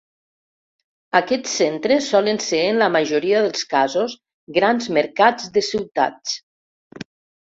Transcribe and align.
Aquests 1.17 1.51
centres 1.59 2.05
solen 2.13 2.39
ser 2.45 2.61
en 2.69 2.79
la 2.83 2.87
majoria 2.95 3.43
dels 3.47 3.67
casos 3.73 4.15
grans 4.57 4.89
mercats 4.97 5.51
de 5.59 5.63
ciutats. 5.69 6.33